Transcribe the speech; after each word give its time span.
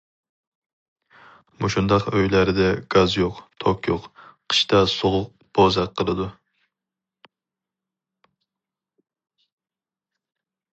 مۇشۇنداق 1.65 2.07
ئۆيلەردە، 2.11 2.65
گاز 2.95 3.17
يوق، 3.17 3.41
توك 3.65 3.91
يوق، 3.91 4.09
قىشتا 4.55 4.81
سوغۇق 4.95 5.29
بوزەك 5.59 5.95
قىلىدۇ. 6.01 6.29